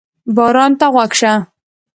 باران 0.35 0.71
ته 0.79 0.85
غوږ 0.93 1.11
شه. 1.19 1.33